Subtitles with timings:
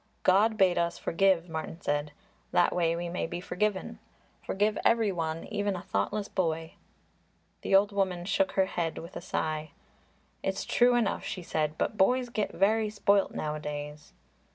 [0.23, 2.11] "God bade us forgive," Martin said,
[2.51, 3.99] "that we may be forgiven.
[4.43, 6.73] Forgive every one, even a thoughtless boy."
[7.61, 9.73] The old woman shook her head with a sigh.
[10.41, 14.13] "It's true enough," she said, "but boys get very spoilt nowadays."